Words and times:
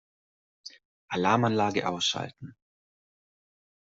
Alarmanlage 1.09 1.85
ausschalten. 1.87 2.55